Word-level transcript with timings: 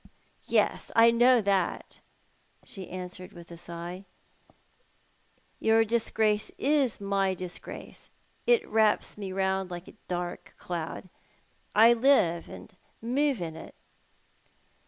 "Yes, 0.47 0.89
I 0.95 1.11
know 1.11 1.41
that," 1.41 1.99
she 2.65 2.87
auswered, 2.87 3.33
with 3.33 3.51
a 3.51 3.55
sigh." 3.57 4.05
Your 5.59 5.85
dis 5.85 6.09
grace 6.09 6.51
is 6.57 6.99
my 6.99 7.35
disgrace. 7.35 8.09
It 8.47 8.67
wraps 8.67 9.15
me 9.15 9.31
round 9.31 9.69
like 9.69 9.87
a 9.87 9.93
dark 10.07 10.55
cloud. 10.57 11.07
I 11.75 11.93
live 11.93 12.49
and 12.49 12.75
move 12.99 13.41
iu 13.41 13.53
it." 13.53 13.75